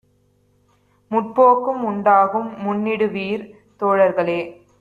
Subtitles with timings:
[1.11, 3.45] முற்போக்கும் உண்டாகும் முன்னிடுவீர்
[3.81, 4.41] தோழர்களே!